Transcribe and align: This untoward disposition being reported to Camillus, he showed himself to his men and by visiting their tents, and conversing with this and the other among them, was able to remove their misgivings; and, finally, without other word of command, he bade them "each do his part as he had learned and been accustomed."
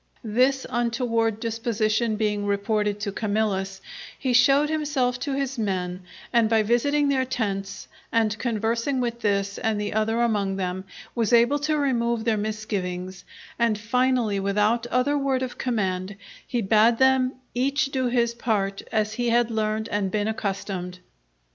This 0.25 0.65
untoward 0.67 1.39
disposition 1.39 2.15
being 2.15 2.47
reported 2.47 2.99
to 3.01 3.11
Camillus, 3.11 3.81
he 4.17 4.33
showed 4.33 4.67
himself 4.67 5.19
to 5.19 5.33
his 5.33 5.59
men 5.59 6.01
and 6.33 6.49
by 6.49 6.63
visiting 6.63 7.07
their 7.07 7.23
tents, 7.23 7.87
and 8.11 8.35
conversing 8.39 8.99
with 8.99 9.21
this 9.21 9.59
and 9.59 9.79
the 9.79 9.93
other 9.93 10.19
among 10.21 10.55
them, 10.55 10.85
was 11.13 11.31
able 11.31 11.59
to 11.59 11.77
remove 11.77 12.23
their 12.25 12.35
misgivings; 12.35 13.23
and, 13.59 13.77
finally, 13.77 14.39
without 14.39 14.87
other 14.87 15.15
word 15.15 15.43
of 15.43 15.59
command, 15.59 16.15
he 16.47 16.63
bade 16.63 16.97
them 16.97 17.33
"each 17.53 17.91
do 17.91 18.07
his 18.07 18.33
part 18.33 18.81
as 18.91 19.13
he 19.13 19.29
had 19.29 19.51
learned 19.51 19.87
and 19.89 20.09
been 20.09 20.27
accustomed." 20.27 20.97